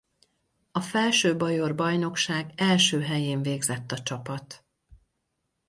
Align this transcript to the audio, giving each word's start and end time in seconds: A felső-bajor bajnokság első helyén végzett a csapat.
A 0.71 0.81
felső-bajor 0.81 1.75
bajnokság 1.75 2.53
első 2.55 3.01
helyén 3.01 3.41
végzett 3.41 3.91
a 3.91 3.99
csapat. 4.03 4.63